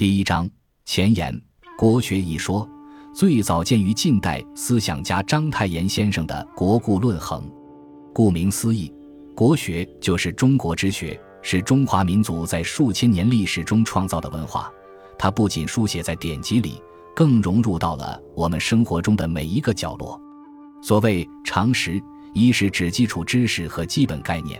[0.00, 0.48] 第一章
[0.86, 1.38] 前言：
[1.76, 2.66] 国学一说
[3.14, 7.42] 最早见于近代思想家章太炎先生的《国故论衡》。
[8.10, 8.90] 顾名思义，
[9.34, 14.72] 国学就是中国之学，是中华民族在数千年历史中创造的文化。
[15.18, 16.82] 它不仅书写在典籍里，
[17.14, 20.18] 更融入到了我们生活中的每一个角落。
[20.82, 24.58] 所谓常识，一是指基础知识和基本概念；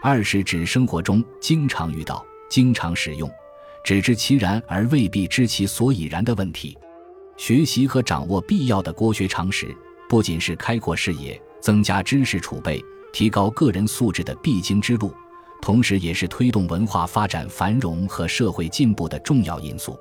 [0.00, 3.30] 二是指生活中经常遇到、经常使用。
[3.82, 6.76] 只知其然而未必知其所以然的问题，
[7.36, 9.74] 学习和掌握必要的国学常识，
[10.08, 15.12] 不仅是开阔视野、增加知识储备、提高个人素质的必经之路，
[15.62, 19.98] 同时也是推动文化发展繁荣和社会进步的重要因素。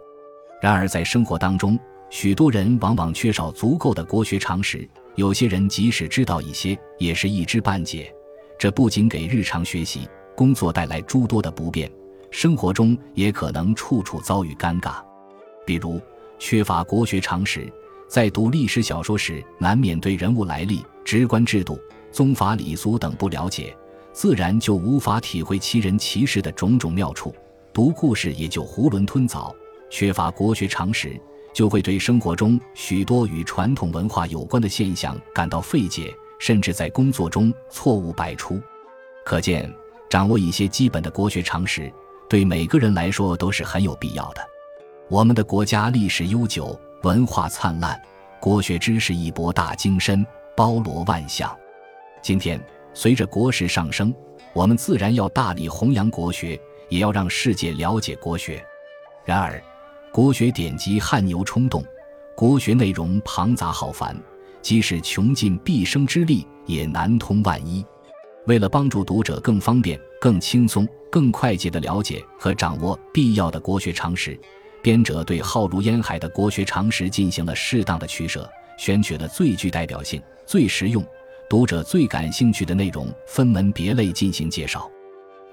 [0.61, 8.13] 然而，在生活当中，许多人往往缺少足够的国学常识，有些人即使知道一些，也是一知半解，
[8.57, 11.89] 这不仅给日常学习、工作带来诸多的不便。
[12.31, 15.03] 生活中也可能处处遭遇尴尬，
[15.65, 15.99] 比如
[16.38, 17.71] 缺乏国学常识，
[18.07, 21.80] 在读历史小说时，难免对人物来历、职官制度、
[22.11, 23.75] 宗法礼俗等不了解，
[24.13, 27.33] 自然就无法体会其人其事的种种妙处，
[27.73, 29.55] 读故事也就囫囵吞枣。
[29.89, 31.19] 缺乏国学常识，
[31.52, 38.61] 就会对生活中许多与传统文化有关的现象感到费解，甚至在工作中错误百出。
[39.25, 39.72] 可见，
[40.07, 41.91] 掌握一些基本的国学常识。
[42.30, 44.47] 对每个人来说都是很有必要的。
[45.09, 47.99] 我们的国家历史悠久，文化灿烂，
[48.39, 50.23] 国学知识亦博大精深，
[50.55, 51.57] 包罗万象。
[52.22, 52.63] 今天
[52.94, 54.13] 随着国势上升，
[54.53, 58.63] 我们自然要大力弘扬国学，也要让世界了解国学。
[59.25, 59.59] 然而，
[60.11, 61.83] 国学典籍汗牛充栋，
[62.35, 64.16] 国学内容庞杂浩繁，
[64.61, 67.83] 即使穷尽毕生之力，也难通万一。
[68.50, 74.36] 为了帮助读者更方便、更轻松、更快捷地了解和掌握必要的国学常识，
[74.81, 81.06] 编者对浩如烟海的国学常识进行了适当的取舍，选取了最具代表性、最实用、
[81.47, 84.90] 读者最感兴趣的内容，分门别类进行介绍。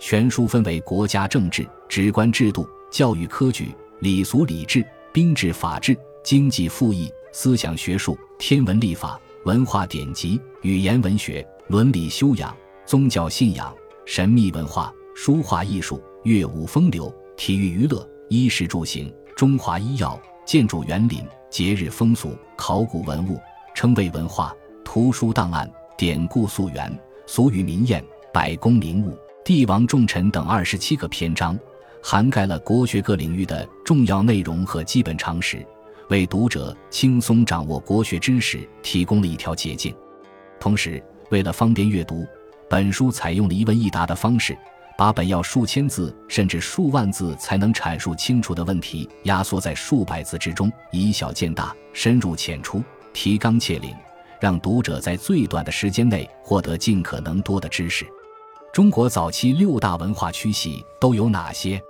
[0.01, 4.83] 全书分为国家政治、职官制度、教育科举、礼俗礼制、
[5.13, 5.95] 兵制法制、
[6.25, 12.57] 经济赋役、思想学术、天文历法、文化典籍、语言文学、伦理修养。
[12.87, 13.75] 宗教信仰、
[14.05, 21.21] 神秘文化、书画艺术、乐舞风流、体育娱乐、衣食住行、中华医药、建筑园林、
[21.51, 23.41] 节日风俗、考古文物、
[23.75, 24.55] 称谓文化、
[24.85, 26.97] 图书档案、典故溯源、
[27.27, 28.01] 俗语民谚、
[28.33, 31.59] 百工名物、帝王重臣等二十七个篇章，
[32.01, 35.67] 涵盖了国学各领域的重要内容和基本常识，
[36.09, 39.93] 为读者轻松掌握国学知识提供了一条捷径。
[40.61, 41.03] 同时，
[41.33, 42.25] 为了方便阅读。
[42.69, 44.57] 本书采用了一问一答的方式，
[44.99, 52.83] 把本要数千字甚至数万字才能阐述清楚的问题压缩在数百字之中，以小见大，深入浅出，
[53.13, 53.95] 提纲挈领，
[54.41, 58.05] 让读者在最短的时间内获得尽可能多的知识。
[58.73, 61.81] 中国早期六大文化区系都有哪些？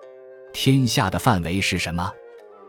[0.52, 2.12] 天下的范围是什么？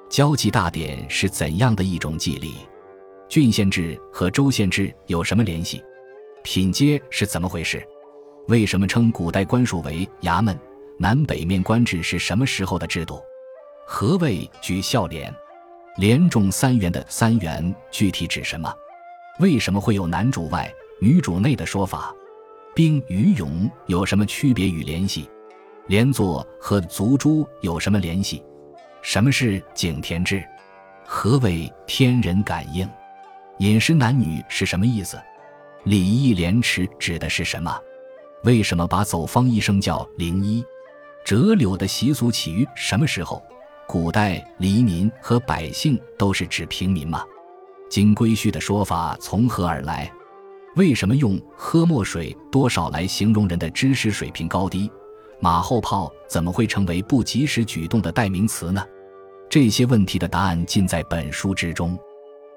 [0.09, 2.56] 交际大典是怎样的一种祭礼？
[3.28, 5.84] 郡县制和州县制有什么联系？
[6.44, 7.85] 品阶是怎么回事？
[8.47, 10.58] 为什么称古代官署为衙门？
[10.97, 13.22] 南北面官制是什么时候的制度？
[13.85, 15.34] 何谓举孝廉？
[15.97, 18.74] 廉重三元的三元具体指什么？
[19.40, 22.16] 为什么会有男主外女主内的说法？
[22.74, 25.29] 兵与勇有什么区别与联系？
[25.88, 28.41] 连坐和足珠有什么联系？
[29.02, 30.41] 什么是井田制？
[31.06, 32.90] 何谓天人感应？
[33.59, 35.22] 饮食男女是什么意思？
[35.84, 37.78] 礼义廉耻指的是什么？
[38.43, 40.63] 为什么把走方医生叫灵医？
[41.25, 43.41] 折柳的习俗起于什么时候？
[43.87, 47.23] 古代黎民和百姓都是指平民吗？
[47.89, 50.11] 金龟婿的说法从何而来？
[50.75, 54.91] 为什么用喝墨水多少来形容人的知识水平高低？
[55.39, 58.85] 马后炮怎么会成为不及时举动的代名词呢？
[59.49, 61.97] 这些问题的答案尽在本书之中。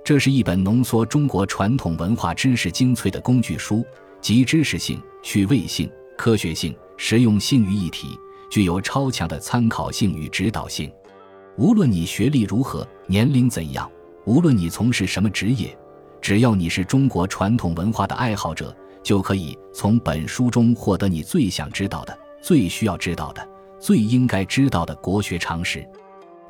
[0.05, 3.85] 这是一本浓缩中国传统文化知识精粹的工具书。
[4.21, 8.19] 集知识性、趣味性、科学性、实用性于一体，
[8.51, 10.93] 具有超强的参考性与指导性。
[11.57, 13.91] 无论你学历如何，年龄怎样，
[14.27, 15.77] 无论你从事什么职业，
[16.21, 23.47] 只要你是中国传统文化的爱好者，就可以从本书中获得你最想知道的、最需要知道的、
[23.79, 25.87] 最应该知道的国学常识。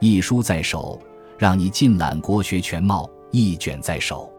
[0.01, 1.01] 一书在手，
[1.39, 4.33] 让你尽览国学全貌；一卷在手。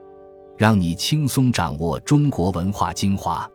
[0.62, 3.50] 让你轻松掌握中国文化精华。